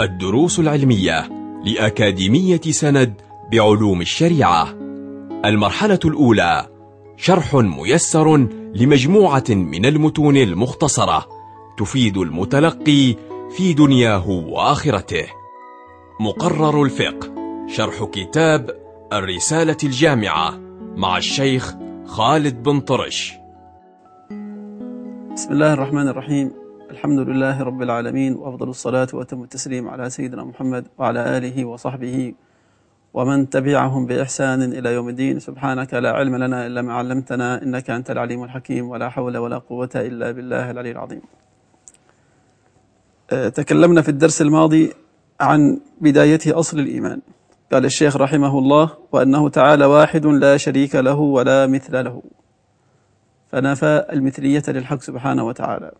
الدروس 0.00 0.58
العلمية 0.58 1.28
لأكاديمية 1.64 2.60
سند 2.60 3.20
بعلوم 3.52 4.00
الشريعة. 4.00 4.68
المرحلة 5.44 5.98
الأولى 6.04 6.66
شرح 7.16 7.54
ميسر 7.54 8.36
لمجموعة 8.74 9.44
من 9.48 9.86
المتون 9.86 10.36
المختصرة 10.36 11.26
تفيد 11.78 12.16
المتلقي 12.18 13.16
في 13.50 13.72
دنياه 13.72 14.30
وآخرته. 14.30 15.26
مقرر 16.20 16.82
الفقه 16.82 17.34
شرح 17.68 18.04
كتاب 18.04 18.70
الرسالة 19.12 19.76
الجامعة 19.84 20.58
مع 20.96 21.16
الشيخ 21.16 21.74
خالد 22.06 22.62
بن 22.62 22.80
طرش. 22.80 23.34
بسم 25.34 25.52
الله 25.52 25.72
الرحمن 25.72 26.08
الرحيم. 26.08 26.67
الحمد 26.90 27.18
لله 27.18 27.62
رب 27.62 27.82
العالمين 27.82 28.34
وأفضل 28.34 28.68
الصلاة 28.68 29.08
وأتم 29.12 29.42
التسليم 29.42 29.88
على 29.88 30.10
سيدنا 30.10 30.44
محمد 30.44 30.86
وعلى 30.98 31.36
آله 31.38 31.64
وصحبه 31.64 32.34
ومن 33.14 33.50
تبعهم 33.50 34.06
بإحسان 34.06 34.62
إلى 34.62 34.94
يوم 34.94 35.08
الدين 35.08 35.38
سبحانك 35.38 35.94
لا 35.94 36.12
علم 36.12 36.36
لنا 36.36 36.66
إلا 36.66 36.82
ما 36.82 36.92
علمتنا 36.94 37.62
إنك 37.62 37.90
أنت 37.90 38.10
العليم 38.10 38.44
الحكيم 38.44 38.88
ولا 38.88 39.08
حول 39.08 39.36
ولا 39.36 39.58
قوة 39.58 39.90
إلا 39.94 40.30
بالله 40.30 40.70
العلي 40.70 40.90
العظيم 40.90 41.20
تكلمنا 43.30 44.02
في 44.02 44.08
الدرس 44.08 44.42
الماضي 44.42 44.92
عن 45.40 45.80
بداية 46.00 46.40
أصل 46.46 46.78
الإيمان 46.78 47.20
قال 47.72 47.84
الشيخ 47.84 48.16
رحمه 48.16 48.58
الله 48.58 48.90
وأنه 49.12 49.48
تعالى 49.48 49.84
واحد 49.84 50.26
لا 50.26 50.56
شريك 50.56 50.94
له 50.94 51.18
ولا 51.18 51.66
مثل 51.66 52.04
له 52.04 52.22
فنفى 53.52 54.06
المثلية 54.12 54.62
للحق 54.68 55.00
سبحانه 55.00 55.44
وتعالى 55.46 55.92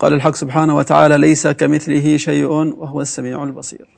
قال 0.00 0.12
الحق 0.12 0.34
سبحانه 0.34 0.76
وتعالى 0.76 1.18
ليس 1.18 1.46
كمثله 1.46 2.16
شيء 2.16 2.46
وهو 2.46 3.00
السميع 3.00 3.44
البصير. 3.44 3.88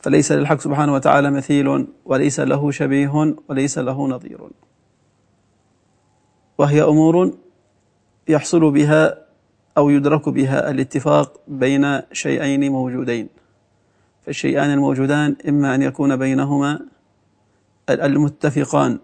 فليس 0.00 0.32
للحق 0.32 0.60
سبحانه 0.60 0.94
وتعالى 0.94 1.30
مثيل 1.30 1.86
وليس 2.04 2.40
له 2.40 2.70
شبيه 2.70 3.34
وليس 3.48 3.78
له 3.78 4.08
نظير. 4.08 4.40
وهي 6.58 6.82
أمور 6.82 7.34
يحصل 8.28 8.70
بها 8.70 9.18
أو 9.78 9.90
يدرك 9.90 10.28
بها 10.28 10.70
الاتفاق 10.70 11.40
بين 11.48 12.00
شيئين 12.12 12.72
موجودين. 12.72 13.28
فالشيئان 14.26 14.70
الموجودان 14.70 15.36
إما 15.48 15.74
أن 15.74 15.82
يكون 15.82 16.16
بينهما 16.16 16.80
المتفقان 17.90 18.98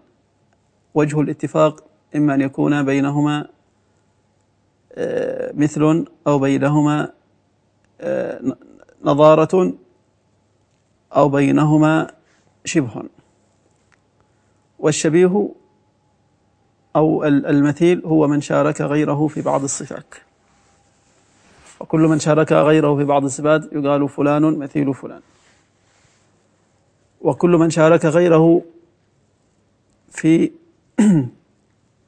وجه 0.93 1.21
الاتفاق 1.21 1.83
إما 2.15 2.33
أن 2.33 2.41
يكون 2.41 2.83
بينهما 2.83 3.47
مثل 5.53 6.05
أو 6.27 6.39
بينهما 6.39 7.09
آه، 8.01 8.41
نظارة 9.03 9.73
أو 11.15 11.29
بينهما 11.29 12.11
شبه. 12.65 13.03
والشبيه 14.79 15.49
أو 16.95 17.23
المثيل 17.25 18.01
هو 18.05 18.27
من 18.27 18.41
شارك 18.41 18.81
غيره 18.81 19.27
في 19.27 19.41
بعض 19.41 19.63
الصفات. 19.63 20.15
وكل 21.79 21.99
من 21.99 22.19
شارك 22.19 22.51
غيره 22.51 22.95
في 22.95 23.03
بعض 23.03 23.23
الصفات 23.23 23.73
يقال 23.73 24.09
فلان 24.09 24.57
مثيل 24.57 24.93
فلان. 24.93 25.21
وكل 27.21 27.49
من 27.49 27.69
شارك 27.69 28.05
غيره 28.05 28.61
في 30.11 30.51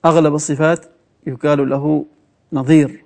أغلب 0.05 0.35
الصفات 0.35 0.85
يقال 1.27 1.69
له 1.69 2.05
نظير. 2.53 3.03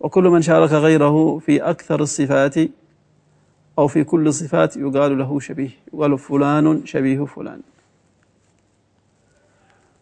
وكل 0.00 0.24
من 0.24 0.42
شارك 0.42 0.72
غيره 0.72 1.38
في 1.38 1.62
أكثر 1.62 2.00
الصفات 2.00 2.54
أو 3.78 3.86
في 3.88 4.04
كل 4.04 4.26
الصفات 4.26 4.76
يقال 4.76 5.18
له 5.18 5.40
شبيه. 5.40 5.70
يقال 5.94 6.18
فلان 6.18 6.86
شبيه 6.86 7.24
فلان. 7.24 7.60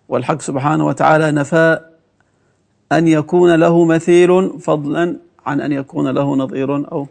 والحق 0.08 0.40
سبحانه 0.40 0.86
وتعالى 0.86 1.32
نفى 1.32 1.80
أن 2.92 3.08
يكون 3.08 3.54
له 3.54 3.84
مثيل 3.84 4.60
فضلا 4.60 5.16
عن 5.46 5.60
أن 5.60 5.72
يكون 5.72 6.08
له 6.08 6.36
نظير 6.36 6.92
أو 6.92 7.06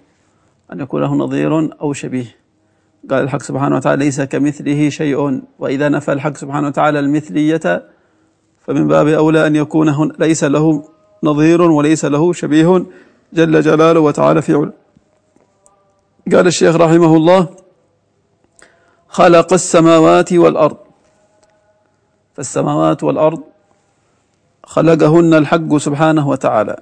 أن 0.73 0.79
يكون 0.79 1.01
له 1.01 1.15
نظير 1.15 1.81
أو 1.81 1.93
شبيه. 1.93 2.35
قال 3.09 3.23
الحق 3.23 3.41
سبحانه 3.41 3.75
وتعالى 3.75 4.05
ليس 4.05 4.21
كمثله 4.21 4.89
شيء. 4.89 5.41
وإذا 5.59 5.89
نفى 5.89 6.13
الحق 6.13 6.37
سبحانه 6.37 6.67
وتعالى 6.67 6.99
المثلية 6.99 7.83
فمن 8.59 8.87
باب 8.87 9.07
أولى 9.07 9.47
أن 9.47 9.55
يكون 9.55 10.11
ليس 10.19 10.43
له 10.43 10.83
نظير 11.23 11.61
وليس 11.61 12.05
له 12.05 12.33
شبيه 12.33 12.83
جل 13.33 13.61
جلاله 13.61 13.99
وتعالى 13.99 14.41
في 14.41 14.53
علا 14.53 14.71
قال 16.31 16.47
الشيخ 16.47 16.75
رحمه 16.75 17.15
الله 17.15 17.49
خلق 19.07 19.53
السماوات 19.53 20.33
والأرض. 20.33 20.77
فالسماوات 22.33 23.03
والأرض 23.03 23.43
خلقهن 24.63 25.33
الحق 25.33 25.77
سبحانه 25.77 26.27
وتعالى. 26.29 26.77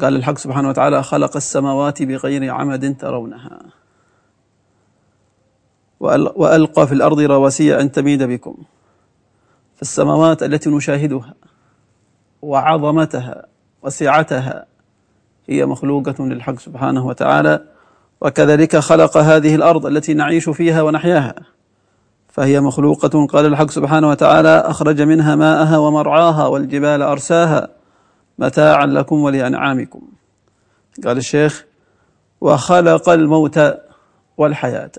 قال 0.00 0.16
الحق 0.16 0.38
سبحانه 0.38 0.68
وتعالى 0.68 1.02
خلق 1.02 1.36
السماوات 1.36 2.02
بغير 2.02 2.50
عمد 2.50 2.96
ترونها. 2.98 3.58
وألقى 6.00 6.86
في 6.86 6.92
الأرض 6.92 7.20
رواسي 7.20 7.80
أن 7.80 7.92
تميد 7.92 8.22
بكم. 8.22 8.56
فالسماوات 9.78 10.42
التي 10.42 10.70
نشاهدها 10.70 11.34
وعظمتها 12.42 13.46
وسعتها 13.82 14.66
هي 15.48 15.66
مخلوقة 15.66 16.24
للحق 16.26 16.58
سبحانه 16.58 17.06
وتعالى 17.06 17.60
وكذلك 18.20 18.76
خلق 18.76 19.16
هذه 19.16 19.54
الأرض 19.54 19.86
التي 19.86 20.14
نعيش 20.14 20.48
فيها 20.48 20.82
ونحياها 20.82 21.34
فهي 22.28 22.60
مخلوقة. 22.60 23.26
قال 23.26 23.46
الحق 23.46 23.70
سبحانه 23.70 24.08
وتعالى 24.08 24.48
أخرج 24.48 25.02
منها 25.02 25.34
ماءها 25.36 25.78
ومرعاها 25.78 26.46
والجبال 26.46 27.02
أرساها 27.02 27.68
متاعا 28.38 28.86
لكم 28.86 29.16
ولأنعامكم. 29.22 30.02
قال 31.04 31.16
الشيخ 31.16 31.64
وخلق 32.40 33.08
الموت 33.08 33.60
والحياة 34.36 34.90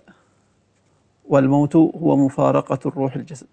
والموت 1.25 1.75
هو 1.75 2.15
مفارقة 2.17 2.79
الروح 2.85 3.15
الجسد. 3.15 3.47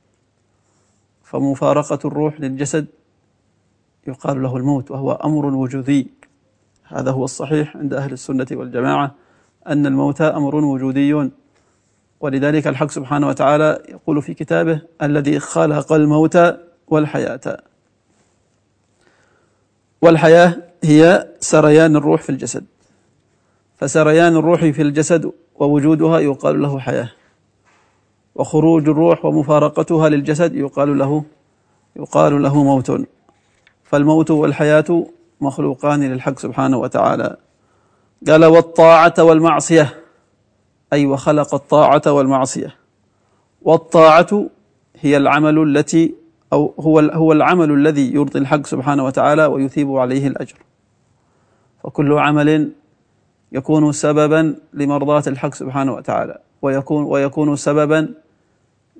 فمفارقة 1.36 1.98
الروح 2.04 2.40
للجسد 2.40 2.86
يقال 4.06 4.42
له 4.42 4.56
الموت 4.56 4.90
وهو 4.90 5.12
أمر 5.12 5.46
وجودي. 5.46 6.10
هذا 6.84 7.10
هو 7.10 7.24
الصحيح 7.24 7.76
عند 7.76 7.94
أهل 7.94 8.12
السنة 8.12 8.46
والجماعة 8.52 9.14
أن 9.66 9.86
الموت 9.86 10.20
أمر 10.20 10.54
وجودي. 10.56 11.30
ولذلك 12.20 12.66
الحق 12.66 12.90
سبحانه 12.90 13.28
وتعالى 13.28 13.82
يقول 13.88 14.22
في 14.22 14.34
كتابه 14.34 14.80
الذي 15.02 15.38
خلق 15.40 15.92
الموت 15.92 16.38
والحياة. 16.88 17.62
والحياة 20.02 20.56
هي 20.84 21.28
سريان 21.40 21.96
الروح 21.96 22.22
في 22.22 22.30
الجسد. 22.30 22.64
فسريان 23.76 24.36
الروح 24.36 24.60
في 24.60 24.82
الجسد 24.82 25.32
ووجودها 25.54 26.18
يقال 26.18 26.62
له 26.62 26.78
حياة. 26.78 27.10
وخروج 28.36 28.88
الروح 28.88 29.24
ومفارقتها 29.24 30.08
للجسد 30.08 30.54
يقال 30.54 30.98
له 30.98 31.24
يقال 31.96 32.42
له 32.42 32.64
موت. 32.64 32.92
فالموت 33.84 34.30
والحياة 34.30 35.06
مخلوقان 35.40 36.02
للحق 36.02 36.38
سبحانه 36.38 36.78
وتعالى. 36.78 37.36
قال 38.26 38.44
والطاعة 38.44 39.14
والمعصية. 39.18 39.94
أي 40.92 41.06
وخلق 41.06 41.54
الطاعة 41.54 42.02
والمعصية. 42.06 42.74
والطاعة 43.62 44.46
هي 45.00 45.16
العمل 45.16 45.58
التي 45.58 46.14
أو 46.52 46.74
هو 46.80 46.98
هو 47.00 47.32
العمل 47.32 47.70
الذي 47.70 48.14
يرضي 48.14 48.38
الحق 48.38 48.66
سبحانه 48.66 49.04
وتعالى 49.04 49.46
ويثيب 49.46 49.96
عليه 49.96 50.26
الأجر. 50.26 50.56
فكل 51.84 52.12
عمل 52.12 52.72
يكون 53.52 53.92
سببا 53.92 54.56
لمرضاة 54.72 55.22
الحق 55.26 55.54
سبحانه 55.54 55.94
وتعالى. 55.94 56.38
ويكون 56.62 57.04
ويكون 57.04 57.56
سببا 57.56 58.14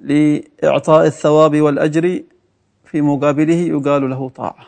لإعطاء 0.02 1.06
الثواب 1.06 1.60
والأجر 1.60 2.22
في 2.84 3.00
مقابله 3.00 3.54
يقال 3.54 4.10
له 4.10 4.28
طاعة 4.28 4.66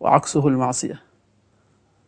وعكسه 0.00 0.48
المعصية. 0.48 1.02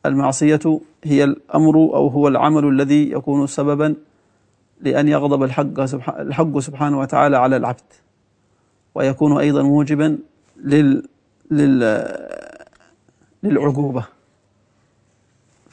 المعصية 0.07 0.81
هي 1.05 1.25
الأمر 1.25 1.75
أو 1.77 2.09
هو 2.09 2.29
العمل 2.29 2.65
الذي 2.65 3.11
يكون 3.11 3.47
سببا 3.47 3.95
لأن 4.81 5.09
يغضب 5.09 5.43
الحق, 5.43 5.81
الحق 6.09 6.59
سبحانه 6.59 6.99
وتعالى 6.99 7.37
على 7.37 7.57
العبد 7.57 7.93
ويكون 8.95 9.39
أيضا 9.39 9.63
موجبا 9.63 10.19
لل 10.57 11.09
لل 11.51 11.81
للعقوبة. 13.43 14.05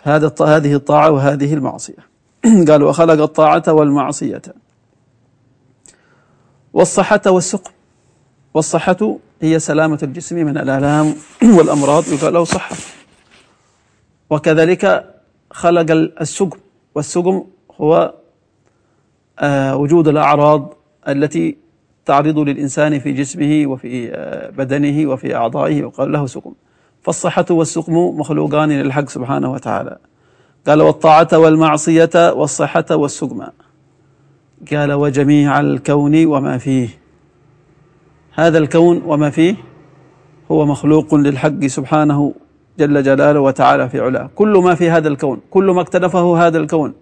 هذا 0.04 0.34
هذه 0.42 0.74
الطاعة 0.76 1.12
وهذه 1.12 1.54
المعصية. 1.54 2.08
قال 2.68 2.84
وخلق 2.84 3.22
الطاعة 3.22 3.64
والمعصية. 3.68 4.42
والصحة 6.78 7.22
والسقم. 7.28 7.72
والصحة 8.54 9.18
هي 9.42 9.60
سلامة 9.60 10.00
الجسم 10.04 10.36
من 10.36 10.58
الآلام 10.58 11.16
والأمراض 11.58 12.04
يقال 12.08 12.34
له 12.34 12.44
صحة. 12.44 12.76
وكذلك 14.30 15.14
خلق 15.52 15.92
السقم. 16.22 16.60
والسقم 16.96 17.44
هو 17.82 18.14
آه، 19.40 19.76
وجود 19.76 20.08
الأعراض 20.08 20.74
التي 21.08 21.58
تعرض 22.06 22.40
للإنسان 22.40 23.00
في 23.00 23.12
جسمه 23.12 23.64
وفي 23.68 24.12
آه، 24.14 24.50
بدنه 24.50 25.10
وفي 25.10 25.36
أعضائه 25.36 25.84
وقال 25.84 26.12
له 26.12 26.26
سقم. 26.26 26.54
فالصحة 27.02 27.46
والسقم 27.50 27.94
مخلوقان 27.94 28.72
للحق 28.72 29.10
سبحانه 29.10 29.52
وتعالى. 29.52 29.98
قال 30.68 30.82
والطاعة 30.82 31.28
والمعصية 31.34 32.10
والصحة 32.16 32.86
والسقم. 32.92 33.48
قال 34.72 34.94
وجميع 34.94 35.60
الكون 35.60 36.26
وما 36.26 36.58
فيه. 36.58 36.90
هذا 38.34 38.58
الكون 38.58 39.02
وما 39.06 39.30
فيه 39.30 39.56
هو 40.52 40.66
مخلوق 40.66 41.16
للحق 41.16 41.66
سبحانه 41.66 42.34
جل 42.80 43.04
جلاله 43.04 43.40
وتعالى 43.40 43.90
في 43.90 44.00
علاه. 44.00 44.30
كل 44.36 44.58
ما 44.58 44.76
في 44.76 44.90
هذا 44.90 45.08
الكون 45.08 45.40
كل 45.52 45.72
ما 45.72 45.82
اكتنفه 45.82 46.48
هذا 46.48 46.58
الكون 46.58 46.94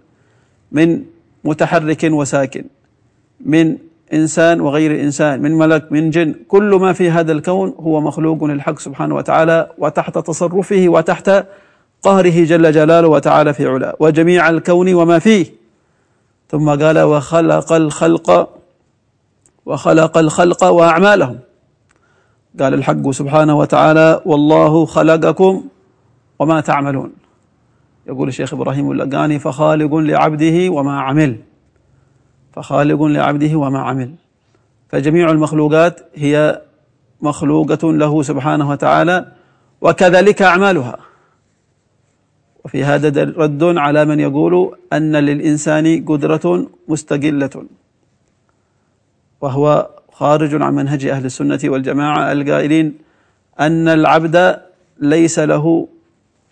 من 0.71 1.01
متحرك 1.43 2.03
وساكن 2.03 2.63
من 3.45 3.77
إنسان 4.13 4.61
وغير 4.61 5.01
إنسان 5.01 5.41
من 5.41 5.57
ملك 5.57 5.91
من 5.91 6.09
جن 6.09 6.35
كل 6.47 6.75
ما 6.81 6.93
في 6.93 7.09
هذا 7.09 7.31
الكون 7.31 7.73
هو 7.79 8.01
مخلوق 8.01 8.43
للحق 8.43 8.79
سبحانه 8.79 9.15
وتعالى 9.15 9.69
وتحت 9.77 10.17
تصرفه 10.17 10.85
وتحت 10.87 11.45
قهره 12.03 12.43
جل 12.43 12.71
جلاله 12.71 13.07
وتعالى 13.07 13.53
في 13.53 13.65
علاه. 13.67 13.95
وجميع 13.99 14.49
الكون 14.49 14.93
وما 14.93 15.19
فيه 15.19 15.64
ثم 16.55 16.69
قال 16.69 16.99
وخلق 16.99 17.73
الخلق 17.73 18.49
وخلق 19.65 20.17
الخلق 20.17 20.63
وأعمالهم. 20.63 21.39
قال 22.59 22.73
الحق 22.73 23.09
سبحانه 23.09 23.57
وتعالى 23.57 24.21
والله 24.25 24.85
خلقكم 24.85 25.63
وما 26.39 26.61
تعملون. 26.61 27.11
يقول 28.07 28.27
الشيخ 28.27 28.53
إبراهيم 28.53 28.91
اللقاني 28.91 29.39
فخالق 29.39 29.95
لعبده 29.95 30.69
وما 30.69 31.01
عمل. 31.01 31.37
فخالق 32.53 33.03
لعبده 33.03 33.55
وما 33.55 33.79
عمل. 33.79 34.15
فجميع 34.89 35.31
المخلوقات 35.31 35.99
هي 36.15 36.61
مخلوقة 37.21 37.93
له 37.93 38.21
سبحانه 38.21 38.69
وتعالى 38.69 39.25
وكذلك 39.81 40.41
أعمالها. 40.41 40.97
وفي 42.65 42.83
هذا 42.83 43.23
رد 43.23 43.63
على 43.63 44.05
من 44.05 44.19
يقول 44.19 44.77
أن 44.93 45.15
للإنسان 45.15 46.05
قدرة 46.05 46.67
مستقلة. 46.87 47.65
وهو 49.41 49.89
خارج 50.11 50.61
عن 50.61 50.73
منهج 50.75 51.05
أهل 51.05 51.25
السنة 51.25 51.59
والجماعة 51.63 52.31
القائلين 52.31 52.93
أن 53.59 53.87
العبد 53.87 54.61
ليس 54.99 55.39
له 55.39 55.87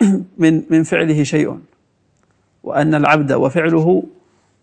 من 0.41 0.61
من 0.69 0.83
فعله 0.83 1.23
شيء 1.23 1.57
وأن 2.63 2.95
العبد 2.95 3.31
وفعله 3.33 4.03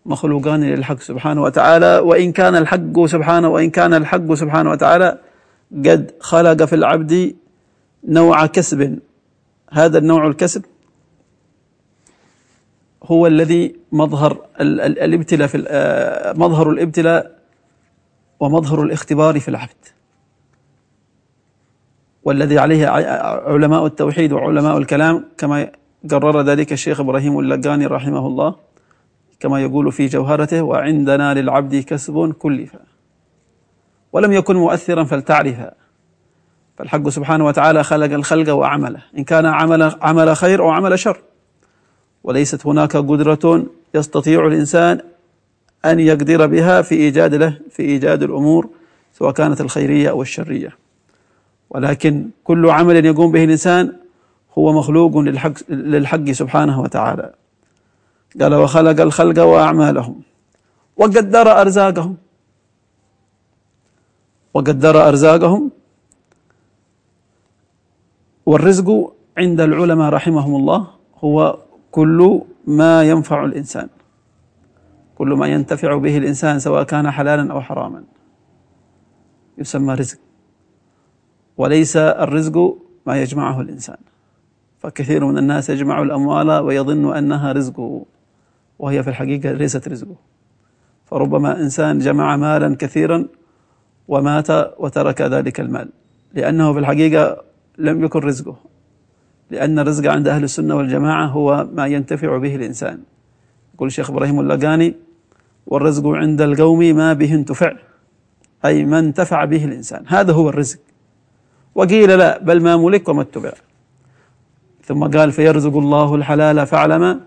مخلوقان 0.05 0.63
للحق 0.63 0.99
سبحانه 0.99 1.41
وتعالى. 1.41 1.99
وإن 1.99 2.31
كان 2.31 2.55
الحق 2.55 3.05
سبحانه 3.05 3.49
وإن 3.49 3.69
كان 3.69 3.93
الحق 3.93 4.33
سبحانه 4.33 4.69
وتعالى 4.71 5.17
قد 5.71 6.11
خلق 6.19 6.63
في 6.63 6.75
العبد 6.75 7.35
نوع 8.07 8.45
كسب. 8.45 8.99
هذا 9.71 9.97
النوع 9.97 10.27
الكسب 10.27 10.63
هو 13.03 13.27
الذي 13.27 13.75
مظهر 13.91 14.45
الابتلاء 14.61 15.47
في 15.47 15.65
آه، 15.67 16.33
مظهر 16.33 16.69
الابتلاء 16.69 17.41
ومظهر 18.39 18.83
الاختبار 18.83 19.39
في 19.39 19.47
العبد 19.47 19.85
والذي 22.23 22.59
عليه 22.59 22.87
علماء 23.47 23.85
التوحيد 23.85 24.33
وعلماء 24.33 24.77
الكلام 24.77 25.25
كما 25.37 25.71
قرر 26.11 26.41
ذلك 26.41 26.73
الشيخ 26.73 26.99
إبراهيم 26.99 27.39
اللقاني 27.39 27.85
رحمه 27.85 28.27
الله 28.27 28.55
كما 29.39 29.61
يقول 29.61 29.91
في 29.91 30.05
جوهرته 30.05 30.61
وعندنا 30.61 31.33
للعبد 31.33 31.75
كسب 31.75 32.31
كلف 32.31 32.75
ولم 34.13 34.31
يكن 34.31 34.55
مؤثرا 34.55 35.03
فلتعرفا 35.03 35.73
فالحق 36.77 37.09
سبحانه 37.09 37.45
وتعالى 37.45 37.83
خلق 37.83 38.13
الخلق 38.13 38.53
وعمله 38.53 39.03
إن 39.17 39.23
كان 39.23 39.45
عمل 39.45 39.95
عمل 40.01 40.35
خير 40.35 40.61
أو 40.61 40.69
عمل 40.69 40.99
شر. 40.99 41.17
وليست 42.23 42.67
هناك 42.67 42.97
قدرة 42.97 43.65
يستطيع 43.95 44.47
الإنسان 44.47 45.01
أن 45.85 45.99
يقدر 45.99 46.47
بها 46.47 46.81
في 46.81 46.95
إيجاد 46.95 47.33
له 47.33 47.57
في 47.69 47.83
إيجاد 47.83 48.23
الأمور 48.23 48.69
سواء 49.13 49.31
كانت 49.31 49.61
الخيرية 49.61 50.09
أو 50.09 50.21
الشرية. 50.21 50.77
ولكن 51.69 52.29
كل 52.43 52.69
عمل 52.69 53.05
يقوم 53.05 53.31
به 53.31 53.43
الإنسان 53.43 53.93
هو 54.57 54.73
مخلوق 54.73 55.17
للحق, 55.17 55.53
للحق 55.69 56.31
سبحانه 56.31 56.81
وتعالى. 56.81 57.33
قال 58.41 58.53
وخلق 58.53 59.01
الخلق 59.01 59.43
وأعمالهم 59.43 60.21
وقدر 60.97 61.61
أرزاقهم. 61.61 62.17
وقدر 64.53 65.07
أرزاقهم 65.07 65.71
والرزق 68.45 69.13
عند 69.37 69.61
العلماء 69.61 70.09
رحمهم 70.09 70.55
الله 70.55 70.87
هو 71.23 71.57
كل 71.91 72.41
ما 72.67 73.03
ينفع 73.03 73.45
الإنسان. 73.45 73.89
كل 75.15 75.27
ما 75.27 75.47
ينتفع 75.47 75.97
به 75.97 76.17
الإنسان 76.17 76.59
سواء 76.59 76.83
كان 76.83 77.11
حلالا 77.11 77.53
أو 77.53 77.61
حراما. 77.61 78.03
يسمى 79.57 79.93
رزق. 79.93 80.17
وليس 81.57 81.97
الرزق 81.97 82.77
ما 83.05 83.21
يجمعه 83.21 83.61
الإنسان. 83.61 83.97
فكثير 84.79 85.25
من 85.25 85.37
الناس 85.37 85.69
يجمع 85.69 86.01
الأموال 86.01 86.51
ويظن 86.51 87.17
أنها 87.17 87.51
رزقه 87.51 88.05
وهي 88.79 89.03
في 89.03 89.09
الحقيقة 89.09 89.51
ليست 89.51 89.87
رزقه. 89.87 90.15
فربما 91.05 91.59
إنسان 91.59 91.99
جمع 91.99 92.35
مالا 92.35 92.75
كثيرا 92.75 93.27
ومات 94.07 94.49
وترك 94.79 95.21
ذلك 95.21 95.59
المال 95.59 95.89
لأنه 96.33 96.73
في 96.73 96.79
الحقيقة 96.79 97.43
لم 97.77 98.03
يكن 98.03 98.19
رزقه. 98.19 98.70
لأن 99.51 99.79
الرزق 99.79 100.11
عند 100.11 100.27
أهل 100.27 100.43
السنة 100.43 100.75
والجماعة 100.75 101.25
هو 101.25 101.67
ما 101.73 101.87
ينتفع 101.87 102.37
به 102.37 102.55
الإنسان. 102.55 102.99
يقول 103.75 103.87
الشيخ 103.87 104.09
إبراهيم 104.09 104.39
اللقاني 104.39 104.95
والرزق 105.67 106.07
عند 106.07 106.41
القوم 106.41 106.79
ما 106.79 107.13
به 107.13 107.33
انتفع. 107.35 107.73
أي 108.65 108.85
ما 108.85 108.99
انتفع 108.99 109.45
به 109.45 109.65
الإنسان. 109.65 110.03
هذا 110.07 110.33
هو 110.33 110.49
الرزق. 110.49 110.79
وقيل 111.75 112.17
لا 112.17 112.39
بل 112.39 112.61
ما 112.61 112.77
ملك 112.77 113.09
وما 113.09 113.21
اتبع. 113.21 113.51
ثم 114.85 115.07
قال 115.07 115.31
فيرزق 115.31 115.77
الله 115.77 116.15
الحلال 116.15 116.67
فاعلم 116.67 117.21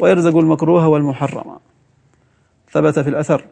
ويرزق 0.00 0.36
المكروه 0.36 0.88
والمحرم. 0.88 1.56
ثبت 2.70 2.98
في 2.98 3.10
الأثر 3.10 3.44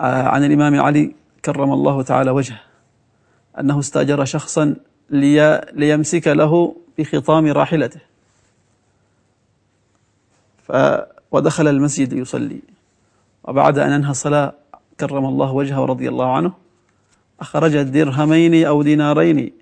آه، 0.00 0.22
عن 0.22 0.44
الإمام 0.44 0.80
علي 0.80 1.14
كرم 1.44 1.72
الله 1.72 2.02
تعالى 2.02 2.30
وجهه 2.30 2.60
أنه 3.60 3.78
استأجر 3.78 4.24
شخصا 4.24 4.76
لي 5.10 5.66
ليمسك 5.72 6.28
له 6.28 6.76
بخطام 6.98 7.46
راحلته. 7.46 8.00
ف 10.66 10.72
ودخل 11.32 11.68
المسجد 11.68 12.12
يصلي. 12.12 12.60
وبعد 13.44 13.78
أن 13.78 13.92
أنهى 13.92 14.10
الصلاة 14.10 14.52
كرم 15.00 15.24
الله 15.24 15.52
وجهه 15.52 15.80
ورضي 15.82 16.08
الله 16.08 16.36
عنه 16.36 16.52
أخرج 17.40 17.82
درهمين 17.82 18.66
أو 18.66 18.82
دينارين 18.82 19.52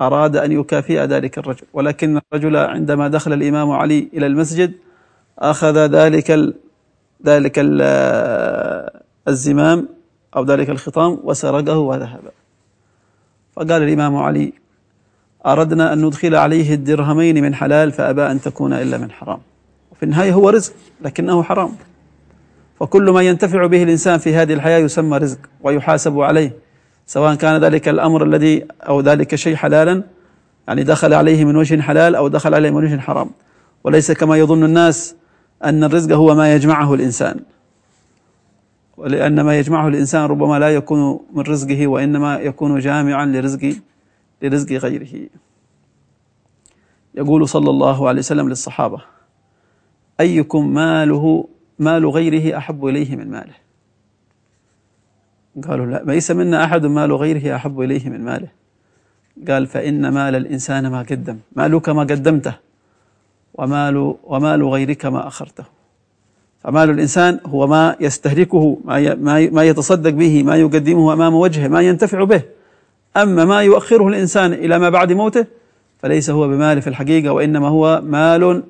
أراد 0.00 0.36
أن 0.36 0.52
يكافئ 0.52 1.04
ذلك 1.04 1.38
الرجل. 1.38 1.66
ولكن 1.72 2.20
الرجل 2.32 2.56
عندما 2.56 3.08
دخل 3.08 3.32
الإمام 3.32 3.70
علي 3.70 4.08
إلى 4.14 4.26
المسجد 4.26 4.72
أخذ 5.38 5.76
ذلك 5.86 6.30
ال 6.30 6.54
ذلك 7.26 7.58
ال 7.58 7.80
الزمام 9.28 9.88
أو 10.36 10.44
ذلك 10.44 10.70
الخطام 10.70 11.20
وسرقه 11.24 11.78
وذهب. 11.78 12.22
فقال 13.52 13.82
الإمام 13.82 14.16
علي 14.16 14.52
أردنا 15.46 15.92
أن 15.92 16.04
ندخل 16.04 16.34
عليه 16.34 16.74
الدرهمين 16.74 17.42
من 17.42 17.54
حلال 17.54 17.92
فأبى 17.92 18.22
أن 18.22 18.40
تكون 18.40 18.72
إلا 18.72 18.98
من 18.98 19.10
حرام. 19.10 19.38
وفي 19.92 20.02
النهاية 20.02 20.32
هو 20.32 20.48
رزق 20.48 20.72
لكنه 21.00 21.42
حرام. 21.42 21.70
وكل 22.80 23.10
ما 23.10 23.22
ينتفع 23.22 23.66
به 23.66 23.82
الإنسان 23.82 24.18
في 24.18 24.34
هذه 24.34 24.52
الحياة 24.52 24.78
يسمى 24.78 25.18
رزق 25.18 25.38
ويحاسب 25.62 26.20
عليه. 26.20 26.52
سواء 27.06 27.34
كان 27.34 27.64
ذلك 27.64 27.88
الأمر 27.88 28.24
الذي 28.24 28.64
أو 28.88 29.00
ذلك 29.00 29.34
الشيء 29.34 29.56
حلالا 29.56 30.02
يعني 30.68 30.82
دخل 30.82 31.14
عليه 31.14 31.44
من 31.44 31.56
وجه 31.56 31.80
حلال 31.80 32.14
أو 32.14 32.28
دخل 32.28 32.54
عليه 32.54 32.70
من 32.70 32.84
وجه 32.84 32.98
حرام. 32.98 33.30
وليس 33.84 34.12
كما 34.12 34.36
يظن 34.36 34.64
الناس 34.64 35.14
أن 35.64 35.84
الرزق 35.84 36.16
هو 36.16 36.34
ما 36.34 36.54
يجمعه 36.54 36.94
الإنسان. 36.94 37.40
ولأن 38.96 39.40
ما 39.40 39.58
يجمعه 39.58 39.88
الإنسان 39.88 40.24
ربما 40.24 40.58
لا 40.58 40.68
يكون 40.68 41.20
من 41.32 41.42
رزقه 41.42 41.86
وإنما 41.86 42.38
يكون 42.38 42.78
جامعا 42.78 43.26
لرزق 43.26 43.74
لرزق 44.42 44.72
غيره. 44.72 45.28
يقول 47.14 47.48
صلى 47.48 47.70
الله 47.70 48.08
عليه 48.08 48.18
وسلم 48.18 48.48
للصحابة 48.48 49.00
أيكم 50.20 50.74
ماله 50.74 51.48
مال 51.78 52.06
غيره 52.06 52.58
أحب 52.58 52.86
إليه 52.86 53.16
من 53.16 53.30
ماله؟ 53.30 53.54
قالوا 55.68 55.86
لا 55.86 56.02
ليس 56.06 56.30
منا 56.30 56.64
أحد 56.64 56.86
مال 56.86 57.12
غيره 57.12 57.56
أحب 57.56 57.80
إليه 57.80 58.08
من 58.08 58.24
ماله. 58.24 58.48
قال 59.48 59.66
فإن 59.66 60.08
مال 60.08 60.34
الإنسان 60.34 60.86
ما 60.86 61.02
قدم 61.02 61.38
مالك 61.56 61.88
ما 61.88 62.02
قدمته 62.02 62.54
ومال, 63.54 64.14
ومال 64.24 64.64
غيرك 64.68 65.06
ما 65.06 65.26
أخرته. 65.26 65.64
فمال 66.58 66.90
الإنسان 66.90 67.40
هو 67.46 67.66
ما 67.66 67.96
يستهلكه 68.00 68.78
ما 68.84 69.50
ما 69.50 69.64
يتصدق 69.64 70.10
به 70.10 70.42
ما 70.42 70.56
يقدمه 70.56 71.12
أمام 71.12 71.34
وجهه 71.34 71.68
ما 71.68 71.80
ينتفع 71.80 72.24
به. 72.24 72.42
أما 73.16 73.44
ما 73.44 73.62
يؤخره 73.62 74.08
الإنسان 74.08 74.52
إلى 74.52 74.78
ما 74.78 74.90
بعد 74.90 75.12
موته 75.12 75.46
فليس 75.98 76.30
هو 76.30 76.48
بمال 76.48 76.82
في 76.82 76.86
الحقيقة 76.86 77.32
وإنما 77.32 77.68
هو 77.68 78.00
مال 78.04 78.62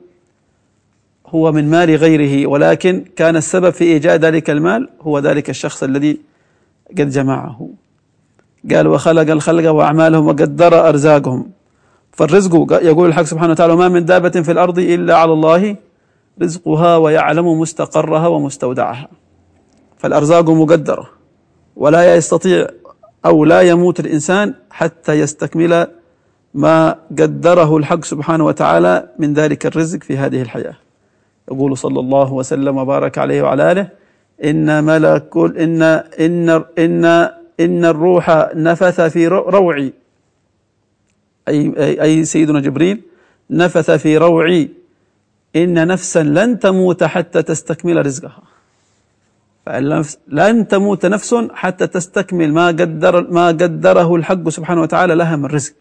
هو 1.26 1.52
من 1.52 1.70
مال 1.70 1.96
غيره 1.96 2.46
ولكن 2.46 3.04
كان 3.16 3.36
السبب 3.36 3.70
في 3.70 3.84
إيجاد 3.84 4.24
ذلك 4.24 4.50
المال 4.50 4.88
هو 5.00 5.18
ذلك 5.18 5.50
الشخص 5.50 5.82
الذي 5.82 6.18
قد 6.90 7.10
جمعه. 7.10 7.68
قال 8.70 8.88
وخلق 8.88 9.32
الخلق 9.32 9.70
وأعمالهم 9.70 10.26
وقدر 10.26 10.88
أرزاقهم. 10.88 11.50
فالرزق 12.12 12.82
يقول 12.82 13.08
الحق 13.08 13.22
سبحانه 13.22 13.52
وتعالى 13.52 13.76
ما 13.76 13.88
من 13.88 14.04
دابة 14.04 14.30
في 14.30 14.52
الأرض 14.52 14.78
إلا 14.78 15.16
على 15.16 15.32
الله 15.32 15.76
رزقها 16.42 16.96
ويعلم 16.96 17.60
مستقرها 17.60 18.26
ومستودعها. 18.26 19.08
فالأرزاق 19.98 20.50
مقدرة 20.50 21.10
ولا 21.76 22.16
يستطيع 22.16 22.66
أو 23.26 23.44
لا 23.44 23.60
يموت 23.60 24.00
الإنسان 24.00 24.54
حتى 24.70 25.12
يستكمل 25.12 25.86
ما 26.54 26.96
قدره 27.10 27.76
الحق 27.76 28.04
سبحانه 28.04 28.44
وتعالى 28.44 29.08
من 29.18 29.34
ذلك 29.34 29.66
الرزق 29.66 30.02
في 30.02 30.16
هذه 30.16 30.42
الحياة. 30.42 30.74
يقول 31.50 31.76
صلى 31.76 32.00
الله 32.00 32.32
وسلم 32.32 32.76
وبارك 32.76 33.18
عليه 33.18 33.42
وعلى 33.42 33.72
آله 33.72 33.88
إن 34.44 34.84
ملك 34.84 35.36
إن 35.36 35.82
إن 36.20 36.64
إن 36.78 37.04
إن 37.60 37.84
الروح 37.84 38.50
نفث 38.54 39.00
في 39.00 39.26
روعي. 39.28 39.92
أي 41.48 42.02
أي 42.02 42.24
سيدنا 42.24 42.60
جبريل 42.60 43.02
نفث 43.50 43.90
في 43.90 44.16
روعي. 44.16 44.70
إن 45.56 45.86
نفسا 45.86 46.22
لن 46.22 46.58
تموت 46.58 47.04
حتى 47.04 47.42
تستكمل 47.42 48.06
رزقها. 48.06 48.42
لن 50.28 50.68
تموت 50.68 51.06
نفس 51.06 51.34
حتى 51.54 51.86
تستكمل 51.86 52.52
ما 52.52 52.66
قدر 52.66 53.30
ما 53.30 53.46
قدره 53.46 54.14
الحق 54.14 54.48
سبحانه 54.48 54.80
وتعالى 54.82 55.14
لها 55.14 55.36
من 55.36 55.46
رزق. 55.46 55.72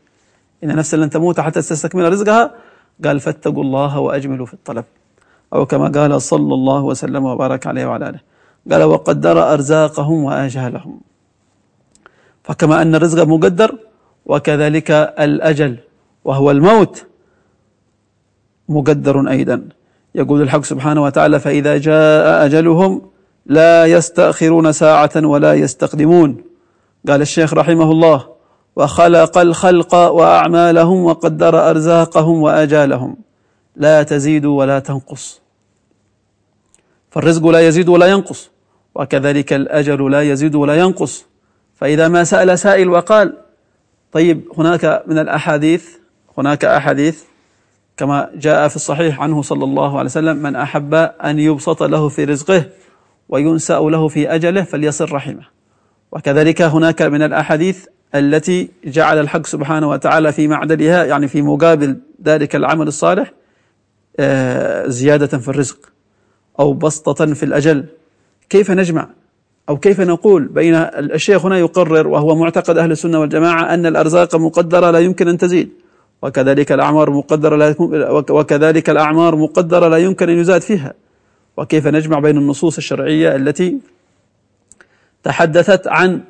إن 0.63 0.75
نفسا 0.75 0.97
لن 0.97 1.09
تموت 1.09 1.39
حتى 1.39 1.61
تستكمل 1.61 2.11
رزقها 2.11 2.51
قال 3.05 3.19
فاتقوا 3.19 3.63
الله 3.63 3.99
وأجملوا 3.99 4.45
في 4.45 4.53
الطلب. 4.53 4.85
أو 5.53 5.65
كما 5.65 5.87
قال 5.87 6.21
صلى 6.21 6.53
الله 6.53 6.83
وسلم 6.83 7.25
وبارك 7.25 7.67
عليه 7.67 7.85
وعلى 7.85 8.09
آله. 8.09 8.19
قال 8.71 8.83
وقدر 8.83 9.53
أرزاقهم 9.53 10.23
وآجالهم 10.23 10.99
فكما 12.43 12.81
أن 12.81 12.95
الرزق 12.95 13.23
مقدر 13.23 13.77
وكذلك 14.25 14.91
الأجل 15.19 15.77
وهو 16.25 16.51
الموت 16.51 17.05
مقدر 18.69 19.29
أيضا. 19.29 19.69
يقول 20.15 20.41
الحق 20.41 20.63
سبحانه 20.63 21.03
وتعالى 21.03 21.39
فإذا 21.39 21.77
جاء 21.77 22.45
أجلهم 22.45 23.10
لا 23.45 23.85
يستأخرون 23.85 24.71
ساعة 24.71 25.11
ولا 25.15 25.53
يستقدمون. 25.53 26.43
قال 27.07 27.21
الشيخ 27.21 27.53
رحمه 27.53 27.91
الله 27.91 28.27
وخلق 28.75 29.37
الخلق 29.37 29.95
وأعمالهم 29.95 31.05
وقدر 31.05 31.69
أرزاقهم 31.69 32.41
وأجالهم. 32.41 33.17
لا 33.75 34.03
تزيد 34.03 34.45
ولا 34.45 34.79
تنقص. 34.79 35.41
فالرزق 37.09 37.47
لا 37.47 37.67
يزيد 37.67 37.89
ولا 37.89 38.05
ينقص 38.05 38.51
وكذلك 38.95 39.53
الأجل 39.53 40.11
لا 40.11 40.21
يزيد 40.21 40.55
ولا 40.55 40.75
ينقص. 40.75 41.25
فإذا 41.75 42.07
ما 42.07 42.23
سأل 42.23 42.59
سائل 42.59 42.89
وقال 42.89 43.37
طيب 44.11 44.51
هناك 44.57 45.03
من 45.07 45.17
الأحاديث 45.17 45.85
هناك 46.37 46.65
أحاديث 46.65 47.23
كما 47.97 48.29
جاء 48.35 48.67
في 48.67 48.75
الصحيح 48.75 49.21
عنه 49.21 49.41
صلى 49.41 49.63
الله 49.63 49.97
عليه 49.97 50.09
وسلم 50.09 50.37
من 50.37 50.55
أحب 50.55 50.93
أن 50.93 51.39
يبسط 51.39 51.83
له 51.83 52.09
في 52.09 52.23
رزقه 52.23 52.65
وينسأ 53.31 53.79
له 53.79 54.07
في 54.07 54.35
أجله 54.35 54.63
فليصل 54.63 55.11
رحمه. 55.11 55.43
وكذلك 56.11 56.61
هناك 56.61 57.01
من 57.01 57.21
الأحاديث 57.21 57.85
التي 58.15 58.69
جعل 58.85 59.19
الحق 59.19 59.45
سبحانه 59.45 59.89
وتعالى 59.89 60.31
في 60.31 60.47
معدلها 60.47 61.05
يعني 61.05 61.27
في 61.27 61.41
مقابل 61.41 61.97
ذلك 62.25 62.55
العمل 62.55 62.87
الصالح 62.87 63.33
آه، 64.19 64.87
زيادة 64.87 65.37
في 65.37 65.47
الرزق 65.47 65.77
أو 66.59 66.73
بسطة 66.73 67.33
في 67.33 67.43
الأجل. 67.43 67.85
كيف 68.49 68.71
نجمع؟ 68.71 69.07
أو 69.69 69.77
كيف 69.77 70.01
نقول 70.01 70.47
بين 70.47 70.75
الشيخ 70.75 71.45
هنا 71.45 71.57
يقرر 71.57 72.07
وهو 72.07 72.35
معتقد 72.35 72.77
أهل 72.77 72.91
السنة 72.91 73.19
والجماعة 73.19 73.73
أن 73.73 73.85
الأرزاق 73.85 74.35
مقدرة 74.35 74.91
لا 74.91 74.99
يمكن 74.99 75.27
أن 75.27 75.37
تزيد. 75.37 75.69
وكذلك 76.21 76.71
الأعمار 76.71 77.09
مقدرة 77.09 77.55
لا 77.55 77.75
وكذلك 78.29 78.89
الأعمار 78.89 79.35
مقدرة 79.35 79.87
لا 79.87 79.97
يمكن 79.97 80.29
أن 80.29 80.37
يزاد 80.37 80.61
فيها. 80.61 80.93
وكيف 81.61 81.87
نجمع 81.87 82.19
بين 82.19 82.37
النصوص 82.37 82.77
الشرعية 82.77 83.35
التي 83.35 83.77
تحدثت 85.23 85.87
عن 85.87 86.21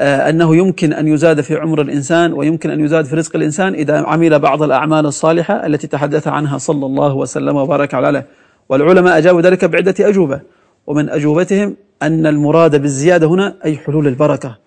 آه، 0.00 0.30
أنه 0.30 0.56
يمكن 0.56 0.92
أن 0.92 1.08
يزاد 1.08 1.40
في 1.40 1.56
عمر 1.56 1.80
الإنسان 1.80 2.32
ويمكن 2.32 2.70
أن 2.70 2.80
يزاد 2.80 3.04
في 3.04 3.16
رزق 3.16 3.36
الإنسان 3.36 3.74
إذا 3.74 3.98
عمل 3.98 4.38
بعض 4.38 4.62
الأعمال 4.62 5.06
الصالحة 5.06 5.66
التي 5.66 5.86
تحدث 5.86 6.28
عنها 6.28 6.58
صلى 6.58 6.86
الله 6.86 7.14
وسلم 7.14 7.56
وبارك 7.56 7.94
عليه 7.94 8.26
والعلماء 8.68 9.18
أجابوا 9.18 9.40
ذلك 9.40 9.64
بعدة 9.64 9.94
أجوبة. 10.00 10.40
ومن 10.86 11.08
أجوبتهم 11.08 11.76
أن 12.02 12.26
المراد 12.26 12.82
بالزيادة 12.82 13.26
هنا 13.26 13.56
أي 13.64 13.76
حلول 13.76 14.06
البركة. 14.06 14.58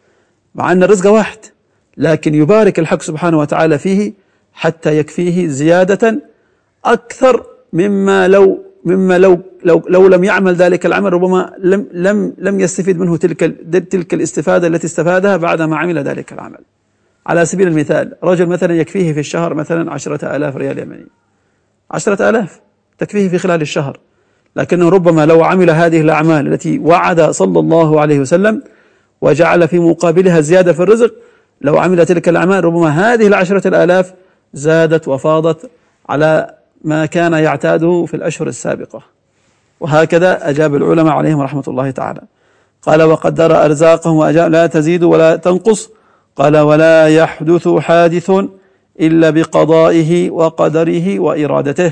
مع 0.55 0.71
أن 0.71 0.83
الرزق 0.83 1.11
واحد 1.11 1.37
لكن 1.97 2.35
يبارك 2.35 2.79
الحق 2.79 3.01
سبحانه 3.01 3.39
وتعالى 3.39 3.77
فيه 3.77 4.13
حتى 4.53 4.97
يكفيه 4.97 5.47
زيادة 5.47 6.19
أكثر 6.85 7.43
مما 7.73 8.27
لو 8.27 8.72
مما 8.85 9.17
لو 9.17 9.39
لو 9.63 9.83
لو 9.89 10.07
لم 10.07 10.23
يعمل 10.23 10.55
ذلك 10.55 10.85
العمل 10.85 11.13
ربما 11.13 11.53
لم 11.59 11.87
لم 11.93 12.33
لم 12.37 12.59
يستفيد 12.59 12.99
منه 12.99 13.17
تلك 13.17 13.39
تلك 13.91 14.13
الاستفادة 14.13 14.67
التي 14.67 14.87
استفادها 14.87 15.37
بعد 15.37 15.61
ما 15.61 15.77
عمل 15.77 15.99
ذلك 15.99 16.33
العمل. 16.33 16.59
على 17.27 17.45
سبيل 17.45 17.67
المثال 17.67 18.15
رجل 18.23 18.45
مثلا 18.45 18.75
يكفيه 18.75 19.13
في 19.13 19.19
الشهر 19.19 19.53
مثلا 19.53 19.93
عشرة 19.93 20.35
آلاف 20.35 20.55
ريال 20.55 20.79
يمني 20.79 21.07
عشرة 21.91 22.29
آلاف 22.29 22.61
تكفيه 22.97 23.29
في 23.29 23.37
خلال 23.37 23.61
الشهر 23.61 23.99
لكنه 24.55 24.89
ربما 24.89 25.25
لو 25.25 25.43
عمل 25.43 25.69
هذه 25.69 26.01
الأعمال 26.01 26.53
التي 26.53 26.79
وعد 26.79 27.21
صلى 27.21 27.59
الله 27.59 28.01
عليه 28.01 28.19
وسلم 28.19 28.63
وجعل 29.21 29.67
في 29.67 29.79
مقابلها 29.79 30.41
زيادة 30.41 30.73
في 30.73 30.79
الرزق 30.79 31.13
لو 31.61 31.77
عمل 31.77 32.05
تلك 32.05 32.29
الأعمال 32.29 32.65
ربما 32.65 32.89
هذه 32.89 33.27
العشرة 33.27 33.67
الآلاف 33.67 34.13
زادت 34.53 35.07
وفاضت 35.07 35.69
على 36.09 36.55
ما 36.83 37.05
كان 37.05 37.33
يعتاده 37.33 38.05
في 38.05 38.13
الأشهر 38.13 38.47
السابقة. 38.47 39.01
وهكذا 39.79 40.49
أجاب 40.49 40.75
العلماء 40.75 41.13
عليهم 41.13 41.41
رحمة 41.41 41.63
الله 41.67 41.91
تعالى. 41.91 42.21
قال 42.81 43.03
وقدر 43.03 43.65
أرزاقهم 43.65 44.15
وأجاب 44.15 44.51
لا 44.51 44.67
تزيد 44.67 45.03
ولا 45.03 45.35
تنقص. 45.35 45.89
قال 46.35 46.57
ولا 46.57 47.07
يحدث 47.07 47.67
حادث 47.67 48.31
إلا 48.99 49.29
بقضائه 49.29 50.29
وقدره 50.29 51.19
وإرادته. 51.19 51.91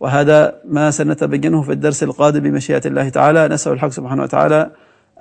وهذا 0.00 0.54
ما 0.68 0.90
سنتبينه 0.90 1.62
في 1.62 1.72
الدرس 1.72 2.02
القادم 2.02 2.40
بمشيئة 2.40 2.82
الله 2.86 3.08
تعالى. 3.08 3.48
نسأل 3.48 3.72
الحق 3.72 3.88
سبحانه 3.88 4.22
وتعالى 4.22 4.70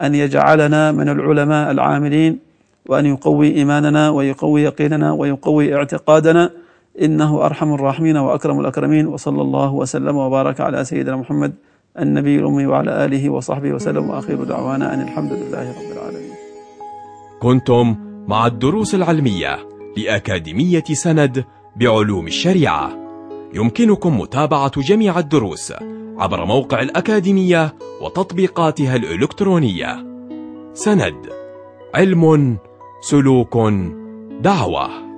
أن 0.02 0.16
يجعلنا 0.16 0.92
من 0.92 1.10
العلماء 1.10 1.72
العاملين 1.72 2.40
وأن 2.86 3.06
يقوي 3.06 3.56
إيماننا 3.56 4.10
ويقوي 4.10 4.64
يقيننا 4.64 5.12
ويقوي 5.12 5.76
اعتقادنا 5.76 6.52
إنه 7.02 7.46
أرحم 7.46 7.74
الراحمين 7.74 8.18
وأكرم 8.18 8.60
الأكرمين 8.60 9.08
وصلى 9.08 9.42
الله 9.42 9.74
وسلم 9.74 10.16
وبارك 10.18 10.62
على 10.62 10.86
سيدنا 10.86 11.16
محمد 11.16 11.54
النبي 12.00 12.40
الأمي 12.40 12.66
وعلى 12.66 13.06
آله 13.06 13.30
وصحبه 13.30 13.74
وسلم. 13.74 14.10
وأخير 14.10 14.44
دعوانا 14.44 14.94
أن 14.94 15.02
الحمد 15.02 15.32
لله 15.32 15.70
رب 15.70 15.92
العالمين. 15.92 16.34
كنتم 17.42 17.96
مع 18.28 18.48
الدروس 18.48 18.96
العلمية 18.96 19.58
لأكاديمية 19.98 20.84
سند 20.84 21.46
بعلوم 21.76 22.28
الشريعة. 22.28 22.92
يمكنكم 23.54 24.20
متابعة 24.20 24.82
جميع 24.82 25.20
الدروس 25.20 25.74
عبر 26.18 26.46
موقع 26.46 26.82
الأكاديمية 26.82 27.74
وتطبيقاتها 28.02 28.96
الإلكترونية. 28.96 30.06
سند 30.74 31.30
علم 31.96 32.58
سلوك 33.02 33.58
دعوة. 34.42 35.09